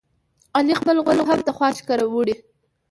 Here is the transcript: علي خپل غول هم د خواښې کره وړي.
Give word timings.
علي 0.57 0.73
خپل 0.81 0.95
غول 1.05 1.19
هم 1.29 1.39
د 1.43 1.49
خواښې 1.57 1.83
کره 1.87 2.05
وړي. 2.07 2.35